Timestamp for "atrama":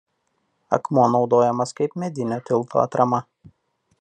2.87-3.19